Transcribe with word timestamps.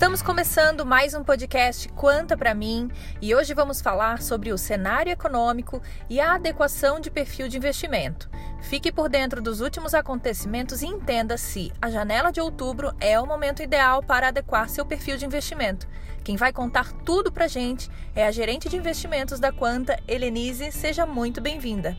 Estamos 0.00 0.22
começando 0.22 0.86
mais 0.86 1.12
um 1.12 1.22
podcast 1.22 1.86
Quanta 1.90 2.34
para 2.34 2.54
mim 2.54 2.90
e 3.20 3.34
hoje 3.34 3.52
vamos 3.52 3.82
falar 3.82 4.22
sobre 4.22 4.50
o 4.50 4.56
cenário 4.56 5.12
econômico 5.12 5.82
e 6.08 6.18
a 6.18 6.36
adequação 6.36 6.98
de 6.98 7.10
perfil 7.10 7.48
de 7.48 7.58
investimento. 7.58 8.30
Fique 8.62 8.90
por 8.90 9.10
dentro 9.10 9.42
dos 9.42 9.60
últimos 9.60 9.92
acontecimentos 9.92 10.80
e 10.80 10.86
entenda 10.86 11.36
se 11.36 11.70
a 11.82 11.90
janela 11.90 12.32
de 12.32 12.40
outubro 12.40 12.94
é 12.98 13.20
o 13.20 13.26
momento 13.26 13.62
ideal 13.62 14.02
para 14.02 14.28
adequar 14.28 14.70
seu 14.70 14.86
perfil 14.86 15.18
de 15.18 15.26
investimento. 15.26 15.86
Quem 16.24 16.34
vai 16.34 16.50
contar 16.50 16.92
tudo 17.04 17.30
pra 17.30 17.46
gente 17.46 17.90
é 18.16 18.26
a 18.26 18.30
gerente 18.30 18.70
de 18.70 18.78
investimentos 18.78 19.38
da 19.38 19.52
Quanta, 19.52 20.00
Helenise. 20.08 20.72
Seja 20.72 21.04
muito 21.04 21.42
bem-vinda. 21.42 21.94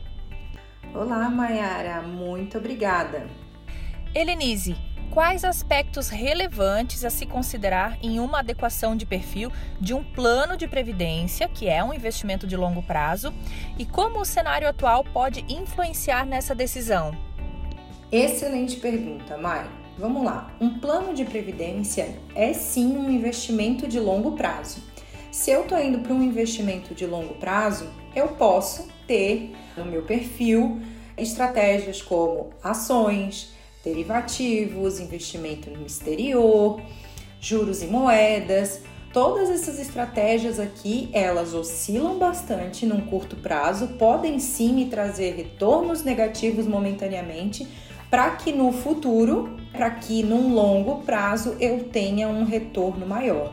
Olá, 0.92 1.30
Mayara, 1.30 2.02
muito 2.02 2.58
obrigada. 2.58 3.28
Helenise, 4.12 4.76
quais 5.12 5.44
aspectos 5.44 6.08
relevantes 6.08 7.04
a 7.04 7.10
se 7.10 7.26
considerar 7.26 7.98
em 8.02 8.18
uma 8.18 8.38
adequação 8.38 8.96
de 8.96 9.04
perfil 9.04 9.52
de 9.78 9.92
um 9.92 10.02
plano 10.02 10.56
de 10.56 10.66
previdência, 10.66 11.48
que 11.48 11.68
é 11.68 11.84
um 11.84 11.92
investimento 11.92 12.46
de 12.46 12.56
longo 12.56 12.82
prazo, 12.82 13.32
e 13.78 13.84
como 13.84 14.20
o 14.20 14.24
cenário 14.24 14.66
atual 14.66 15.04
pode 15.04 15.44
influenciar 15.50 16.24
nessa 16.24 16.54
decisão? 16.54 17.14
Excelente 18.10 18.76
pergunta, 18.76 19.36
Mai. 19.36 19.70
Vamos 19.98 20.24
lá. 20.24 20.50
Um 20.58 20.78
plano 20.78 21.12
de 21.12 21.26
previdência 21.26 22.16
é 22.34 22.54
sim 22.54 22.96
um 22.96 23.10
investimento 23.10 23.86
de 23.86 24.00
longo 24.00 24.32
prazo. 24.32 24.82
Se 25.30 25.50
eu 25.50 25.62
estou 25.62 25.78
indo 25.78 25.98
para 25.98 26.14
um 26.14 26.22
investimento 26.22 26.94
de 26.94 27.04
longo 27.04 27.34
prazo, 27.34 27.86
eu 28.16 28.28
posso 28.28 28.88
ter 29.06 29.54
no 29.76 29.84
meu 29.84 30.04
perfil 30.04 30.80
estratégias 31.18 32.00
como 32.00 32.50
ações, 32.62 33.52
derivativos, 33.84 35.00
investimento 35.00 35.70
no 35.70 35.84
exterior, 35.84 36.80
juros 37.40 37.82
e 37.82 37.86
moedas. 37.86 38.80
Todas 39.12 39.50
essas 39.50 39.78
estratégias 39.78 40.58
aqui, 40.58 41.10
elas 41.12 41.52
oscilam 41.52 42.18
bastante 42.18 42.86
num 42.86 43.02
curto 43.02 43.36
prazo, 43.36 43.88
podem 43.98 44.38
sim 44.38 44.72
me 44.72 44.86
trazer 44.86 45.34
retornos 45.36 46.02
negativos 46.02 46.66
momentaneamente, 46.66 47.68
para 48.08 48.30
que 48.36 48.52
no 48.52 48.72
futuro, 48.72 49.56
para 49.70 49.90
que 49.90 50.22
num 50.22 50.54
longo 50.54 51.02
prazo 51.02 51.56
eu 51.60 51.84
tenha 51.84 52.28
um 52.28 52.44
retorno 52.44 53.06
maior. 53.06 53.52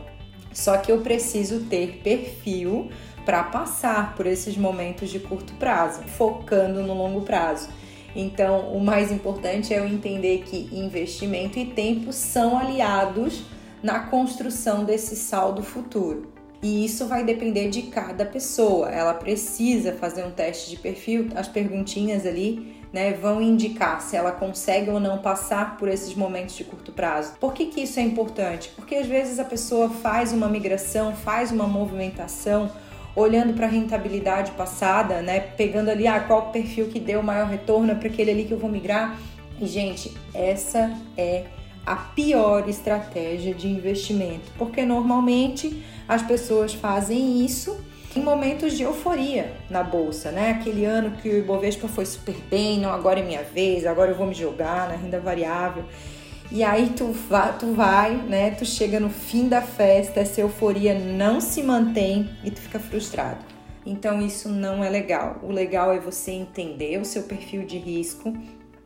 Só 0.52 0.78
que 0.78 0.90
eu 0.90 1.00
preciso 1.00 1.60
ter 1.60 2.00
perfil 2.02 2.90
para 3.24 3.42
passar 3.44 4.14
por 4.14 4.26
esses 4.26 4.56
momentos 4.56 5.10
de 5.10 5.20
curto 5.20 5.54
prazo, 5.54 6.02
focando 6.02 6.82
no 6.82 6.94
longo 6.94 7.20
prazo. 7.22 7.68
Então, 8.14 8.72
o 8.72 8.80
mais 8.80 9.12
importante 9.12 9.72
é 9.72 9.78
eu 9.78 9.86
entender 9.86 10.42
que 10.44 10.68
investimento 10.72 11.58
e 11.58 11.66
tempo 11.66 12.12
são 12.12 12.58
aliados 12.58 13.42
na 13.82 14.00
construção 14.00 14.84
desse 14.84 15.16
saldo 15.16 15.62
futuro. 15.62 16.32
E 16.62 16.84
isso 16.84 17.06
vai 17.06 17.24
depender 17.24 17.70
de 17.70 17.82
cada 17.82 18.26
pessoa. 18.26 18.90
Ela 18.90 19.14
precisa 19.14 19.92
fazer 19.94 20.24
um 20.24 20.30
teste 20.30 20.68
de 20.68 20.76
perfil, 20.76 21.28
as 21.34 21.48
perguntinhas 21.48 22.26
ali 22.26 22.76
né, 22.92 23.12
vão 23.12 23.40
indicar 23.40 24.02
se 24.02 24.16
ela 24.16 24.32
consegue 24.32 24.90
ou 24.90 25.00
não 25.00 25.18
passar 25.18 25.78
por 25.78 25.88
esses 25.88 26.14
momentos 26.14 26.56
de 26.56 26.64
curto 26.64 26.92
prazo. 26.92 27.34
Por 27.40 27.54
que, 27.54 27.66
que 27.66 27.80
isso 27.82 27.98
é 27.98 28.02
importante? 28.02 28.70
Porque 28.76 28.96
às 28.96 29.06
vezes 29.06 29.38
a 29.38 29.44
pessoa 29.44 29.88
faz 29.88 30.32
uma 30.32 30.48
migração, 30.48 31.14
faz 31.14 31.50
uma 31.50 31.66
movimentação 31.66 32.70
olhando 33.14 33.54
para 33.54 33.66
a 33.66 33.68
rentabilidade 33.68 34.52
passada, 34.52 35.20
né? 35.20 35.40
Pegando 35.40 35.90
ali, 35.90 36.06
ah, 36.06 36.20
qual 36.20 36.50
perfil 36.50 36.88
que 36.88 37.00
deu 37.00 37.20
o 37.20 37.24
maior 37.24 37.48
retorno 37.48 37.96
para 37.96 38.08
aquele 38.08 38.30
ali 38.30 38.44
que 38.44 38.52
eu 38.52 38.58
vou 38.58 38.70
migrar. 38.70 39.18
E, 39.60 39.66
gente, 39.66 40.12
essa 40.34 40.96
é 41.16 41.44
a 41.84 41.96
pior 41.96 42.68
estratégia 42.68 43.54
de 43.54 43.68
investimento, 43.68 44.50
porque 44.56 44.84
normalmente 44.84 45.82
as 46.06 46.22
pessoas 46.22 46.74
fazem 46.74 47.44
isso 47.44 47.76
em 48.14 48.22
momentos 48.22 48.76
de 48.76 48.82
euforia 48.82 49.52
na 49.68 49.82
bolsa, 49.82 50.30
né? 50.30 50.50
Aquele 50.50 50.84
ano 50.84 51.16
que 51.18 51.28
o 51.28 51.38
Ibovespa 51.38 51.88
foi 51.88 52.04
super 52.04 52.34
bem, 52.50 52.78
não, 52.80 52.90
agora 52.90 53.20
é 53.20 53.22
minha 53.22 53.42
vez, 53.42 53.86
agora 53.86 54.10
eu 54.10 54.16
vou 54.16 54.26
me 54.26 54.34
jogar 54.34 54.88
na 54.88 54.96
renda 54.96 55.20
variável. 55.20 55.84
E 56.52 56.64
aí 56.64 56.90
tu 56.96 57.12
vai, 57.12 57.56
tu 57.56 57.72
vai, 57.74 58.16
né? 58.16 58.50
Tu 58.50 58.64
chega 58.64 58.98
no 58.98 59.08
fim 59.08 59.48
da 59.48 59.62
festa, 59.62 60.18
essa 60.18 60.40
euforia 60.40 60.98
não 60.98 61.40
se 61.40 61.62
mantém 61.62 62.28
e 62.42 62.50
tu 62.50 62.60
fica 62.60 62.80
frustrado. 62.80 63.44
Então 63.86 64.20
isso 64.20 64.48
não 64.48 64.82
é 64.82 64.90
legal. 64.90 65.38
O 65.44 65.52
legal 65.52 65.92
é 65.92 66.00
você 66.00 66.32
entender 66.32 67.00
o 67.00 67.04
seu 67.04 67.22
perfil 67.22 67.64
de 67.64 67.78
risco 67.78 68.36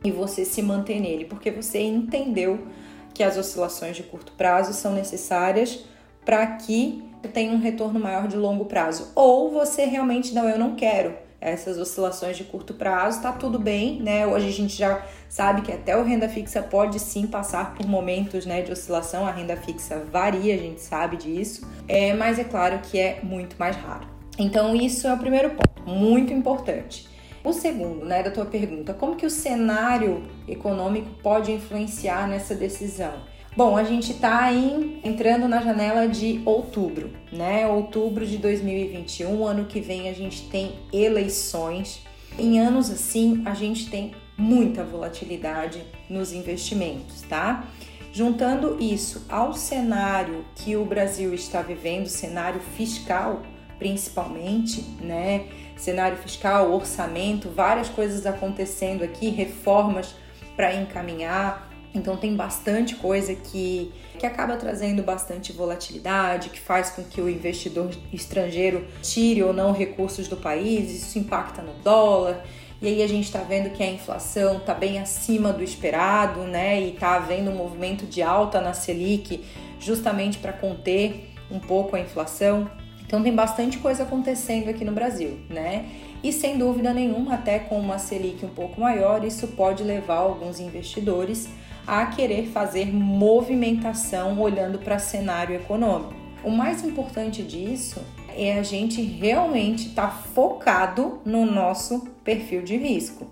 e 0.03 0.11
você 0.11 0.45
se 0.45 0.61
manter 0.61 0.99
nele, 0.99 1.25
porque 1.25 1.49
você 1.49 1.81
entendeu 1.81 2.67
que 3.15 3.23
as 3.23 3.35
oscilações 3.35 3.95
de 3.95 4.03
curto 4.03 4.33
prazo 4.33 4.71
são 4.71 4.93
necessárias 4.93 5.85
para 6.23 6.45
que 6.45 7.03
tenha 7.33 7.51
um 7.51 7.59
retorno 7.59 7.99
maior 7.99 8.27
de 8.27 8.37
longo 8.37 8.65
prazo. 8.65 9.11
Ou 9.15 9.49
você 9.49 9.85
realmente 9.85 10.35
não, 10.35 10.47
eu 10.47 10.59
não 10.59 10.75
quero 10.75 11.24
essas 11.45 11.77
oscilações 11.77 12.35
de 12.35 12.43
curto 12.43 12.73
prazo, 12.73 13.21
tá 13.21 13.31
tudo 13.31 13.59
bem, 13.59 14.01
né? 14.01 14.25
Hoje 14.25 14.47
a 14.47 14.51
gente 14.51 14.75
já 14.75 15.05
sabe 15.29 15.61
que 15.61 15.71
até 15.71 15.95
o 15.95 16.03
renda 16.03 16.27
fixa 16.27 16.61
pode 16.61 16.99
sim 16.99 17.27
passar 17.27 17.75
por 17.75 17.85
momentos 17.85 18.45
né, 18.45 18.63
de 18.63 18.71
oscilação, 18.71 19.27
a 19.27 19.31
renda 19.31 19.55
fixa 19.55 20.03
varia, 20.11 20.55
a 20.55 20.57
gente 20.57 20.81
sabe 20.81 21.17
disso, 21.17 21.69
é, 21.87 22.13
mas 22.13 22.39
é 22.39 22.43
claro 22.43 22.79
que 22.79 22.99
é 22.99 23.19
muito 23.21 23.55
mais 23.59 23.75
raro. 23.75 24.07
Então, 24.39 24.75
isso 24.75 25.07
é 25.07 25.13
o 25.13 25.17
primeiro 25.17 25.51
ponto, 25.51 25.87
muito 25.87 26.33
importante. 26.33 27.07
O 27.43 27.53
segundo, 27.53 28.05
né, 28.05 28.23
da 28.23 28.31
tua 28.31 28.45
pergunta, 28.45 28.91
como 28.91 29.15
que 29.15 29.25
o 29.25 29.29
cenário 29.29 30.23
econômico 30.47 31.11
pode 31.21 31.51
influenciar 31.51 32.27
nessa 32.27 32.55
decisão? 32.55 33.13
Bom, 33.55 33.77
a 33.77 33.85
gente 33.85 34.11
está 34.11 34.51
entrando 34.51 35.47
na 35.47 35.61
janela 35.61 36.09
de 36.09 36.41
outubro, 36.43 37.13
né? 37.31 37.65
Outubro 37.65 38.25
de 38.25 38.37
2021, 38.37 39.47
ano 39.47 39.63
que 39.63 39.79
vem 39.79 40.09
a 40.09 40.13
gente 40.13 40.49
tem 40.49 40.73
eleições. 40.91 42.01
Em 42.37 42.59
anos 42.59 42.91
assim, 42.91 43.41
a 43.45 43.53
gente 43.53 43.89
tem 43.89 44.13
muita 44.37 44.83
volatilidade 44.83 45.81
nos 46.09 46.33
investimentos, 46.33 47.21
tá? 47.21 47.65
Juntando 48.11 48.77
isso 48.77 49.25
ao 49.29 49.53
cenário 49.53 50.43
que 50.55 50.75
o 50.75 50.83
Brasil 50.83 51.33
está 51.33 51.61
vivendo, 51.61 52.07
cenário 52.07 52.59
fiscal 52.59 53.41
principalmente, 53.79 54.81
né? 55.01 55.45
Cenário 55.77 56.17
fiscal, 56.17 56.71
orçamento, 56.71 57.49
várias 57.49 57.89
coisas 57.89 58.25
acontecendo 58.25 59.03
aqui, 59.03 59.29
reformas 59.29 60.15
para 60.55 60.73
encaminhar, 60.73 61.69
então 61.95 62.17
tem 62.17 62.35
bastante 62.35 62.95
coisa 62.95 63.33
que, 63.33 63.91
que 64.19 64.25
acaba 64.25 64.57
trazendo 64.57 65.01
bastante 65.01 65.53
volatilidade, 65.53 66.49
que 66.49 66.59
faz 66.59 66.89
com 66.89 67.03
que 67.03 67.21
o 67.21 67.29
investidor 67.29 67.89
estrangeiro 68.11 68.85
tire 69.01 69.41
ou 69.41 69.53
não 69.53 69.71
recursos 69.71 70.27
do 70.27 70.35
país, 70.35 70.91
isso 70.91 71.17
impacta 71.17 71.61
no 71.61 71.73
dólar. 71.83 72.43
E 72.81 72.87
aí 72.87 73.01
a 73.01 73.07
gente 73.07 73.23
está 73.23 73.39
vendo 73.39 73.69
que 73.69 73.81
a 73.81 73.89
inflação 73.89 74.57
está 74.57 74.73
bem 74.73 74.99
acima 74.99 75.53
do 75.53 75.63
esperado, 75.63 76.41
né? 76.41 76.81
E 76.81 76.93
está 76.93 77.15
havendo 77.15 77.49
um 77.49 77.55
movimento 77.55 78.05
de 78.05 78.21
alta 78.21 78.59
na 78.59 78.73
Selic 78.73 79.43
justamente 79.79 80.37
para 80.37 80.51
conter 80.51 81.31
um 81.49 81.59
pouco 81.59 81.95
a 81.95 81.99
inflação. 81.99 82.69
Então 83.05 83.23
tem 83.23 83.33
bastante 83.33 83.77
coisa 83.77 84.03
acontecendo 84.03 84.69
aqui 84.69 84.83
no 84.83 84.91
Brasil, 84.91 85.39
né? 85.49 85.85
E 86.21 86.33
sem 86.33 86.57
dúvida 86.57 86.93
nenhuma, 86.93 87.35
até 87.35 87.59
com 87.59 87.79
uma 87.79 87.97
Selic 87.97 88.43
um 88.45 88.49
pouco 88.49 88.81
maior, 88.81 89.23
isso 89.23 89.47
pode 89.49 89.83
levar 89.83 90.17
alguns 90.17 90.59
investidores 90.59 91.47
a 91.87 92.05
querer 92.07 92.47
fazer 92.47 92.93
movimentação 92.93 94.39
olhando 94.39 94.79
para 94.79 94.99
cenário 94.99 95.55
econômico. 95.55 96.13
O 96.43 96.51
mais 96.51 96.83
importante 96.83 97.41
disso 97.41 97.99
é 98.35 98.57
a 98.59 98.63
gente 98.63 99.01
realmente 99.01 99.87
estar 99.87 100.07
tá 100.07 100.11
focado 100.11 101.19
no 101.25 101.45
nosso 101.45 102.07
perfil 102.23 102.61
de 102.61 102.77
risco. 102.77 103.27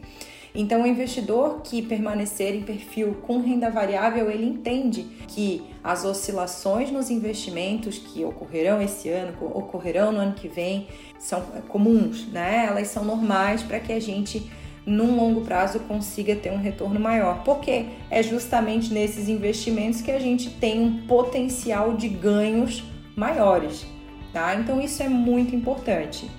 Então, 0.56 0.84
o 0.84 0.88
investidor 0.88 1.62
que 1.64 1.82
permanecer 1.82 2.54
em 2.54 2.62
perfil 2.62 3.16
com 3.24 3.42
renda 3.42 3.72
variável, 3.72 4.30
ele 4.30 4.46
entende 4.46 5.04
que 5.28 5.64
as 5.84 6.06
oscilações 6.06 6.92
nos 6.92 7.10
investimentos 7.10 7.98
que 7.98 8.24
ocorrerão 8.24 8.80
esse 8.80 9.10
ano, 9.10 9.36
ocorrerão 9.42 10.12
no 10.12 10.20
ano 10.20 10.34
que 10.34 10.48
vem, 10.48 10.88
são 11.18 11.42
comuns, 11.68 12.28
né? 12.28 12.68
Elas 12.68 12.90
são 12.90 13.04
normais 13.04 13.64
para 13.64 13.80
que 13.80 13.92
a 13.92 14.00
gente 14.00 14.48
num 14.86 15.16
longo 15.16 15.42
prazo 15.42 15.80
consiga 15.82 16.36
ter 16.36 16.52
um 16.52 16.58
retorno 16.58 17.00
maior, 17.00 17.44
porque 17.44 17.86
é 18.10 18.22
justamente 18.22 18.94
nesses 18.94 19.30
investimentos 19.30 20.02
que 20.02 20.12
a 20.12 20.20
gente 20.20 20.50
tem 20.50 20.82
um 20.82 21.08
potencial 21.08 21.96
de 21.96 22.10
ganhos 22.10 22.84
maiores, 23.16 23.86
tá? 24.32 24.56
Então 24.56 24.82
isso 24.82 25.02
é 25.02 25.10
muito 25.10 25.56
importante. 25.56 26.30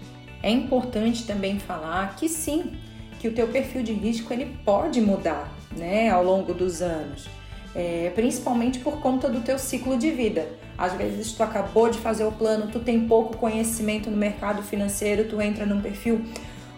É 0.43 0.51
importante 0.51 1.27
também 1.27 1.59
falar 1.59 2.17
que 2.17 2.29
sim, 2.29 2.73
que 3.19 3.29
o 3.29 3.33
teu 3.33 3.49
perfil 3.49 3.83
de 3.83 3.93
risco 3.93 4.33
ele 4.33 4.55
pode 4.65 5.01
mudar, 5.01 5.51
né, 5.75 6.11
ao 6.11 6.23
longo 6.23 6.53
dos 6.53 6.83
anos. 6.83 7.27
É, 7.75 8.13
principalmente 8.15 8.79
por 8.79 9.01
conta 9.01 9.29
do 9.29 9.41
teu 9.41 9.59
ciclo 9.59 9.99
de 9.99 10.11
vida. 10.11 10.47
Às 10.79 10.93
vezes 10.93 11.33
tu 11.33 11.43
acabou 11.43 11.89
de 11.89 11.99
fazer 11.99 12.25
o 12.25 12.31
plano, 12.31 12.71
tu 12.71 12.79
tem 12.79 13.09
pouco 13.09 13.37
conhecimento 13.37 14.11
no 14.11 14.17
mercado 14.17 14.63
financeiro, 14.63 15.25
tu 15.25 15.41
entra 15.41 15.67
num 15.67 15.81
perfil 15.81 16.25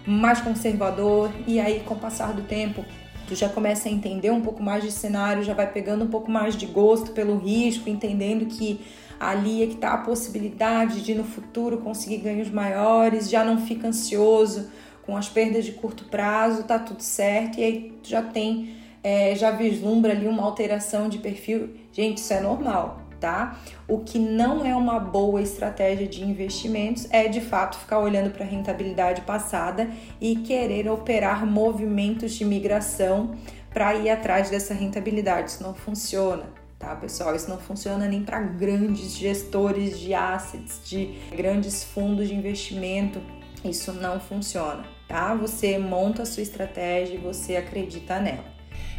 mais 0.06 0.41
conservador 0.41 1.31
e 1.47 1.58
aí 1.58 1.81
com 1.81 1.94
o 1.94 1.99
passar 1.99 2.32
do 2.32 2.43
tempo 2.43 2.85
tu 3.26 3.35
já 3.35 3.49
começa 3.49 3.88
a 3.88 3.93
entender 3.93 4.31
um 4.31 4.41
pouco 4.41 4.62
mais 4.62 4.85
de 4.85 4.93
cenário, 4.93 5.43
já 5.43 5.53
vai 5.53 5.70
pegando 5.70 6.05
um 6.05 6.08
pouco 6.08 6.31
mais 6.31 6.56
de 6.56 6.67
gosto 6.67 7.11
pelo 7.11 7.37
risco, 7.37 7.91
entendendo 7.91 8.47
que 8.47 8.81
ali 9.19 9.62
é 9.62 9.67
que 9.67 9.75
está 9.75 9.94
a 9.94 9.99
possibilidade 9.99 11.00
de 11.00 11.14
no 11.14 11.25
futuro 11.25 11.79
conseguir 11.79 12.19
ganhos 12.19 12.50
maiores, 12.50 13.29
já 13.29 13.44
não 13.44 13.58
fica 13.58 13.88
ansioso 13.88 14.70
com 15.05 15.17
as 15.17 15.29
perdas 15.29 15.64
de 15.64 15.73
curto 15.73 16.05
prazo, 16.05 16.64
tá 16.64 16.79
tudo 16.79 17.03
certo, 17.03 17.58
e 17.58 17.64
aí 17.64 17.99
já 18.03 18.23
tem, 18.23 18.75
é, 19.03 19.35
já 19.35 19.50
vislumbra 19.50 20.12
ali 20.12 20.26
uma 20.26 20.43
alteração 20.43 21.08
de 21.08 21.19
perfil. 21.19 21.70
Gente, 21.93 22.19
isso 22.19 22.32
é 22.32 22.41
normal, 22.41 23.06
tá? 23.26 23.58
O 23.88 23.99
que 23.99 24.20
não 24.20 24.64
é 24.64 24.73
uma 24.76 25.00
boa 25.00 25.43
estratégia 25.43 26.06
de 26.06 26.23
investimentos 26.23 27.08
é 27.11 27.26
de 27.26 27.40
fato 27.40 27.76
ficar 27.76 27.99
olhando 27.99 28.31
para 28.31 28.44
a 28.44 28.49
rentabilidade 28.49 29.23
passada 29.23 29.90
e 30.20 30.37
querer 30.37 30.88
operar 30.88 31.44
movimentos 31.44 32.34
de 32.34 32.44
migração 32.44 33.34
para 33.69 33.96
ir 33.96 34.11
atrás 34.11 34.49
dessa 34.49 34.73
rentabilidade. 34.73 35.50
Isso 35.50 35.62
não 35.64 35.75
funciona. 35.75 36.44
Tá, 36.78 36.94
pessoal? 36.94 37.34
Isso 37.34 37.50
não 37.50 37.58
funciona 37.58 38.06
nem 38.06 38.23
para 38.23 38.38
grandes 38.38 39.17
gestores 39.17 39.99
de 39.99 40.14
assets, 40.14 40.81
de 40.84 41.19
grandes 41.34 41.82
fundos 41.82 42.29
de 42.29 42.34
investimento. 42.34 43.20
Isso 43.64 43.93
não 43.93 44.20
funciona, 44.20 44.84
tá? 45.08 45.34
Você 45.34 45.79
monta 45.79 46.22
a 46.22 46.26
sua 46.26 46.44
estratégia 46.44 47.14
e 47.14 47.19
você 47.19 47.56
acredita 47.56 48.20
nela. 48.20 48.44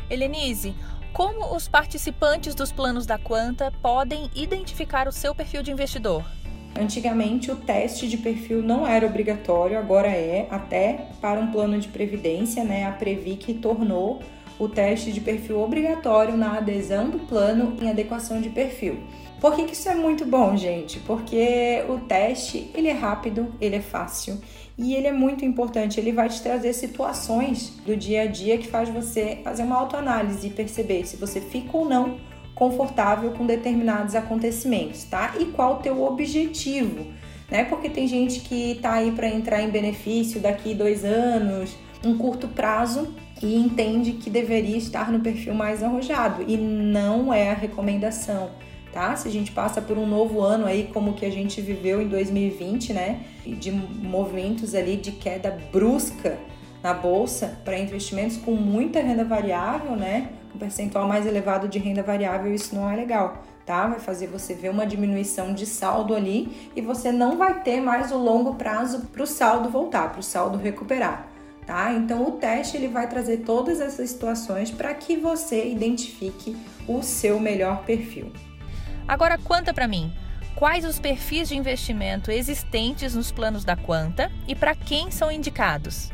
Helenise, 0.10 0.74
como 1.18 1.56
os 1.56 1.68
participantes 1.68 2.54
dos 2.54 2.72
planos 2.72 3.08
da 3.08 3.18
Quanta 3.18 3.74
podem 3.82 4.30
identificar 4.36 5.08
o 5.08 5.12
seu 5.12 5.34
perfil 5.34 5.64
de 5.64 5.72
investidor? 5.72 6.24
Antigamente 6.80 7.50
o 7.50 7.56
teste 7.56 8.08
de 8.08 8.18
perfil 8.18 8.62
não 8.62 8.86
era 8.86 9.04
obrigatório, 9.04 9.80
agora 9.80 10.10
é, 10.10 10.48
até 10.52 11.08
para 11.20 11.40
um 11.40 11.52
plano 11.52 11.80
de 11.80 11.88
previdência, 11.88 12.64
né? 12.64 12.86
A 12.86 12.92
Previc 12.92 13.56
tornou 13.56 14.22
o 14.60 14.70
teste 14.70 15.12
de 15.12 15.20
perfil 15.20 15.60
obrigatório 15.60 16.38
na 16.38 16.60
adesão 16.60 17.10
do 17.10 17.18
plano 17.18 17.76
em 17.82 17.90
adequação 17.90 18.40
de 18.40 18.50
perfil. 18.50 19.00
Por 19.42 19.56
que, 19.56 19.66
que 19.66 19.74
isso 19.74 19.90
é 19.90 19.96
muito 19.96 20.24
bom, 20.24 20.56
gente? 20.56 21.00
Porque 21.00 21.84
o 21.90 21.98
teste 21.98 22.70
ele 22.76 22.90
é 22.90 22.94
rápido, 22.94 23.52
ele 23.60 23.78
é 23.78 23.82
fácil 23.82 24.40
e 24.78 24.94
ele 24.94 25.08
é 25.08 25.12
muito 25.12 25.44
importante. 25.44 26.00
Ele 26.00 26.12
vai 26.12 26.30
te 26.30 26.42
trazer 26.42 26.74
situações 26.74 27.74
do 27.86 27.96
dia 27.96 28.24
a 28.24 28.26
dia 28.28 28.58
que 28.58 28.68
faz 28.68 28.90
você 28.90 29.40
fazer 29.44 29.64
uma 29.64 29.78
autoanálise 29.78 30.48
e 30.48 30.50
perceber 30.52 31.06
se 31.06 31.18
você 31.18 31.42
fica 31.42 31.76
ou 31.76 31.88
não 31.88 32.18
confortável 32.54 33.32
com 33.32 33.46
determinados 33.46 34.16
acontecimentos, 34.16 35.04
tá? 35.04 35.36
E 35.40 35.46
qual 35.46 35.76
o 35.76 35.78
teu 35.78 36.04
objetivo, 36.04 37.06
né? 37.50 37.64
Porque 37.66 37.90
tem 37.90 38.08
gente 38.08 38.40
que 38.42 38.80
tá 38.82 38.94
aí 38.94 39.12
para 39.12 39.30
entrar 39.30 39.62
em 39.62 39.70
benefício 39.70 40.40
daqui 40.40 40.74
dois 40.74 41.06
anos, 41.06 41.76
um 42.04 42.18
curto 42.18 42.48
prazo 42.48 43.14
e 43.42 43.56
entende 43.56 44.14
que 44.14 44.30
deveria 44.30 44.78
estar 44.78 45.12
no 45.12 45.20
perfil 45.20 45.54
mais 45.54 45.84
arrojado 45.84 46.44
e 46.48 46.58
não 46.58 47.32
é 47.32 47.52
a 47.52 47.54
recomendação 47.54 48.50
tá? 48.92 49.16
Se 49.16 49.28
a 49.28 49.32
gente 49.32 49.52
passa 49.52 49.82
por 49.82 49.98
um 49.98 50.06
novo 50.06 50.42
ano 50.42 50.66
aí, 50.66 50.90
como 50.94 51.14
que 51.14 51.26
a 51.26 51.32
gente 51.32 51.62
viveu 51.62 52.02
em 52.02 52.08
2020, 52.08 52.94
né? 52.94 53.26
De 53.46 53.72
movimentos 53.72 54.74
ali 54.74 54.98
de 54.98 55.12
queda 55.12 55.58
brusca 55.72 56.38
na 56.82 56.94
bolsa 56.94 57.60
para 57.66 57.78
investimentos 57.78 58.38
com 58.38 58.52
muita 58.52 59.02
renda 59.02 59.24
variável, 59.24 59.96
né? 59.96 60.30
Um 60.56 60.58
percentual 60.58 61.08
mais 61.08 61.26
elevado 61.26 61.68
de 61.68 61.80
renda 61.80 62.02
variável, 62.02 62.54
isso 62.54 62.74
não 62.74 62.90
é 62.90 62.96
legal, 62.96 63.44
tá? 63.66 63.88
Vai 63.88 64.00
fazer 64.00 64.28
você 64.28 64.54
ver 64.54 64.70
uma 64.70 64.86
diminuição 64.86 65.54
de 65.54 65.66
saldo 65.66 66.16
ali 66.16 66.70
e 66.76 66.82
você 66.82 67.12
não 67.12 67.38
vai 67.38 67.62
ter 67.62 67.82
mais 67.82 68.12
o 68.12 68.18
longo 68.18 68.56
prazo 68.56 69.08
para 69.12 69.24
o 69.24 69.28
saldo 69.28 69.70
voltar, 69.70 70.12
para 70.12 70.20
o 70.20 70.24
saldo 70.24 70.58
recuperar. 70.58 71.28
Tá? 71.66 71.92
Então 71.92 72.26
o 72.26 72.32
teste 72.32 72.78
ele 72.78 72.88
vai 72.88 73.10
trazer 73.10 73.40
todas 73.40 73.82
essas 73.82 74.10
situações 74.10 74.72
para 74.72 74.94
que 74.94 75.18
você 75.18 75.68
identifique 75.68 76.56
o 76.88 77.04
seu 77.04 77.42
melhor 77.42 77.84
perfil. 77.84 78.32
Agora 79.08 79.38
conta 79.38 79.74
para 79.74 79.88
mim, 79.88 80.12
quais 80.54 80.84
os 80.84 81.00
perfis 81.00 81.48
de 81.48 81.56
investimento 81.56 82.30
existentes 82.30 83.16
nos 83.16 83.32
planos 83.32 83.64
da 83.64 83.76
Quanta 83.76 84.30
e 84.46 84.54
para 84.54 84.76
quem 84.76 85.10
são 85.10 85.32
indicados? 85.32 86.10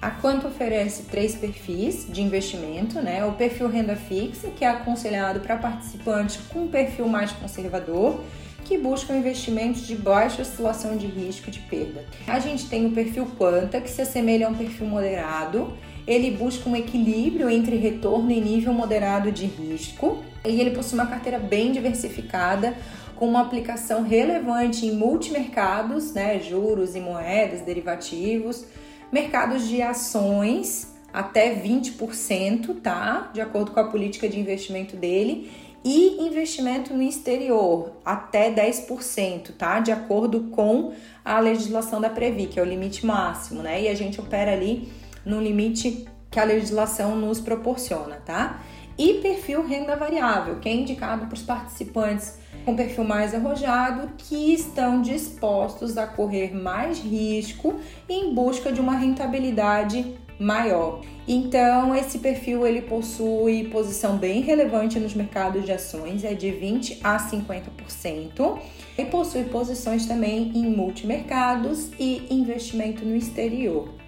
A 0.00 0.10
Quanta 0.10 0.48
oferece 0.48 1.02
três 1.04 1.34
perfis 1.34 2.06
de 2.08 2.22
investimento, 2.22 3.00
né? 3.02 3.24
O 3.26 3.32
perfil 3.32 3.68
renda 3.68 3.94
fixa, 3.94 4.48
que 4.48 4.64
é 4.64 4.68
aconselhado 4.68 5.40
para 5.40 5.58
participantes 5.58 6.38
com 6.48 6.60
um 6.64 6.68
perfil 6.68 7.08
mais 7.08 7.30
conservador, 7.32 8.22
que 8.64 8.78
buscam 8.78 9.16
investimentos 9.16 9.86
de 9.86 9.94
baixa 9.94 10.40
oscilação 10.40 10.96
de 10.96 11.06
risco 11.06 11.50
de 11.50 11.58
perda. 11.60 12.06
A 12.26 12.38
gente 12.38 12.68
tem 12.68 12.86
o 12.86 12.92
perfil 12.92 13.26
Quanta, 13.36 13.82
que 13.82 13.90
se 13.90 14.00
assemelha 14.00 14.46
a 14.46 14.50
um 14.50 14.54
perfil 14.54 14.86
moderado. 14.86 15.76
Ele 16.06 16.30
busca 16.30 16.68
um 16.68 16.76
equilíbrio 16.76 17.48
entre 17.48 17.76
retorno 17.76 18.30
e 18.30 18.40
nível 18.40 18.72
moderado 18.72 19.32
de 19.32 19.46
risco 19.46 20.22
e 20.44 20.60
ele 20.60 20.72
possui 20.72 20.98
uma 20.98 21.06
carteira 21.06 21.38
bem 21.38 21.72
diversificada, 21.72 22.76
com 23.16 23.28
uma 23.28 23.40
aplicação 23.40 24.02
relevante 24.02 24.86
em 24.86 24.92
multimercados, 24.92 26.12
né, 26.12 26.40
juros 26.40 26.96
e 26.96 27.00
moedas, 27.00 27.60
derivativos, 27.62 28.66
mercados 29.10 29.68
de 29.68 29.80
ações 29.80 30.92
até 31.12 31.54
20%, 31.54 32.80
tá? 32.82 33.30
De 33.32 33.40
acordo 33.40 33.70
com 33.70 33.78
a 33.78 33.84
política 33.84 34.28
de 34.28 34.40
investimento 34.40 34.96
dele, 34.96 35.48
e 35.84 36.26
investimento 36.26 36.94
no 36.94 37.02
exterior 37.02 37.92
até 38.04 38.50
10%, 38.50 39.52
tá? 39.56 39.78
De 39.80 39.92
acordo 39.92 40.44
com 40.50 40.92
a 41.24 41.38
legislação 41.38 42.00
da 42.00 42.08
Previ, 42.08 42.46
que 42.46 42.58
é 42.58 42.62
o 42.62 42.66
limite 42.66 43.06
máximo, 43.06 43.62
né? 43.62 43.82
E 43.82 43.88
a 43.88 43.94
gente 43.94 44.18
opera 44.18 44.52
ali 44.52 44.88
no 45.24 45.40
limite 45.40 46.06
que 46.30 46.40
a 46.40 46.44
legislação 46.44 47.16
nos 47.16 47.40
proporciona, 47.40 48.16
tá? 48.16 48.60
e 48.98 49.14
perfil 49.14 49.66
renda 49.66 49.96
variável, 49.96 50.56
que 50.56 50.68
é 50.68 50.72
indicado 50.72 51.26
para 51.26 51.34
os 51.34 51.42
participantes 51.42 52.38
com 52.64 52.76
perfil 52.76 53.04
mais 53.04 53.34
arrojado 53.34 54.10
que 54.16 54.54
estão 54.54 55.02
dispostos 55.02 55.98
a 55.98 56.06
correr 56.06 56.54
mais 56.54 56.98
risco 57.00 57.74
em 58.08 58.32
busca 58.34 58.72
de 58.72 58.80
uma 58.80 58.96
rentabilidade 58.96 60.16
maior. 60.38 61.00
Então, 61.28 61.94
esse 61.94 62.18
perfil 62.18 62.66
ele 62.66 62.82
possui 62.82 63.68
posição 63.68 64.16
bem 64.16 64.40
relevante 64.40 64.98
nos 64.98 65.14
mercados 65.14 65.64
de 65.64 65.72
ações, 65.72 66.24
é 66.24 66.34
de 66.34 66.50
20 66.50 67.00
a 67.04 67.18
50%, 67.18 68.58
e 68.96 69.04
possui 69.04 69.44
posições 69.44 70.06
também 70.06 70.52
em 70.54 70.66
multimercados 70.74 71.90
e 71.98 72.26
investimento 72.30 73.04
no 73.04 73.14
exterior. 73.14 74.03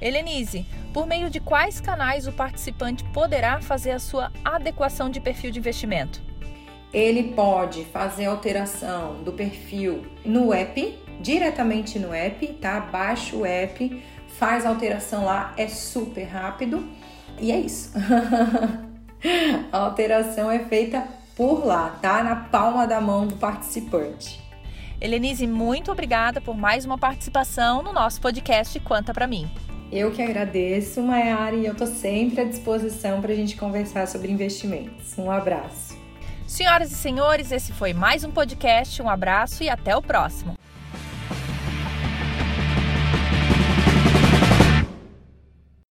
Helenise, 0.00 0.64
por 0.92 1.06
meio 1.06 1.28
de 1.28 1.40
quais 1.40 1.80
canais 1.80 2.26
o 2.26 2.32
participante 2.32 3.04
poderá 3.04 3.60
fazer 3.60 3.90
a 3.90 3.98
sua 3.98 4.32
adequação 4.44 5.10
de 5.10 5.20
perfil 5.20 5.50
de 5.50 5.58
investimento? 5.58 6.22
Ele 6.92 7.34
pode 7.34 7.84
fazer 7.84 8.26
alteração 8.26 9.22
do 9.22 9.32
perfil 9.32 10.06
no 10.24 10.52
app, 10.54 10.98
diretamente 11.20 11.98
no 11.98 12.14
app, 12.14 12.46
tá? 12.54 12.80
Baixa 12.80 13.36
o 13.36 13.44
app, 13.44 14.02
faz 14.38 14.64
a 14.64 14.70
alteração 14.70 15.24
lá, 15.24 15.52
é 15.56 15.68
super 15.68 16.24
rápido 16.24 16.88
e 17.38 17.52
é 17.52 17.58
isso. 17.58 17.92
a 19.70 19.76
alteração 19.76 20.50
é 20.50 20.60
feita 20.60 21.06
por 21.36 21.66
lá, 21.66 21.90
tá? 22.00 22.22
Na 22.22 22.36
palma 22.36 22.86
da 22.86 23.00
mão 23.00 23.26
do 23.26 23.36
participante. 23.36 24.40
Helenise, 25.00 25.46
muito 25.46 25.92
obrigada 25.92 26.40
por 26.40 26.56
mais 26.56 26.84
uma 26.84 26.98
participação 26.98 27.82
no 27.82 27.92
nosso 27.92 28.20
podcast 28.20 28.80
Quanta 28.80 29.12
para 29.12 29.26
mim. 29.26 29.48
Eu 29.90 30.10
que 30.10 30.20
agradeço, 30.20 31.02
Mayara, 31.02 31.56
e 31.56 31.64
eu 31.64 31.72
estou 31.72 31.86
sempre 31.86 32.42
à 32.42 32.44
disposição 32.44 33.22
para 33.22 33.32
a 33.32 33.34
gente 33.34 33.56
conversar 33.56 34.06
sobre 34.06 34.30
investimentos. 34.30 35.16
Um 35.16 35.30
abraço. 35.30 35.96
Senhoras 36.46 36.92
e 36.92 36.94
senhores, 36.94 37.52
esse 37.52 37.72
foi 37.72 37.94
mais 37.94 38.22
um 38.22 38.30
podcast. 38.30 39.00
Um 39.00 39.08
abraço 39.08 39.62
e 39.62 39.68
até 39.68 39.96
o 39.96 40.02
próximo. 40.02 40.57